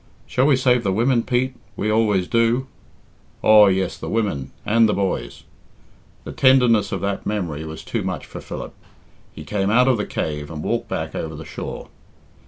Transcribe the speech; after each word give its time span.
"Shall 0.25 0.47
we 0.47 0.55
save 0.55 0.81
the 0.83 0.91
women, 0.91 1.21
Pete? 1.21 1.53
we 1.75 1.91
always 1.91 2.27
do." 2.27 2.65
"Aw, 3.43 3.67
yes, 3.67 3.99
the 3.99 4.09
women 4.09 4.49
and 4.65 4.89
the 4.89 4.95
boys." 4.95 5.43
The 6.23 6.31
tenderness 6.31 6.91
of 6.91 7.01
that 7.01 7.27
memory 7.27 7.65
was 7.65 7.83
too 7.83 8.01
much 8.01 8.25
for 8.25 8.41
Philip. 8.41 8.73
He 9.35 9.43
came 9.43 9.69
out 9.69 9.87
of 9.87 9.97
the 9.97 10.07
cave, 10.07 10.49
and 10.49 10.63
walked 10.63 10.89
back 10.89 11.13
over 11.13 11.35
the 11.35 11.45
shore. 11.45 11.89